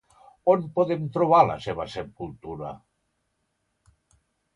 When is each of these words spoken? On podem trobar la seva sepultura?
On 0.51 0.63
podem 0.77 1.03
trobar 1.17 1.41
la 1.49 1.57
seva 1.65 1.85
sepultura? 1.97 2.71